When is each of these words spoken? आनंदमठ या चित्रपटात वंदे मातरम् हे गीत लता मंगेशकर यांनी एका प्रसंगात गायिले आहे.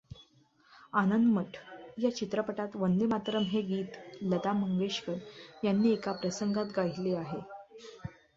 आनंदमठ 0.93 1.57
या 1.97 2.09
चित्रपटात 2.11 2.75
वंदे 2.75 3.05
मातरम् 3.07 3.45
हे 3.47 3.61
गीत 3.67 3.99
लता 4.23 4.53
मंगेशकर 4.55 5.17
यांनी 5.63 5.91
एका 5.91 6.11
प्रसंगात 6.17 6.73
गायिले 6.77 7.15
आहे. 7.17 7.39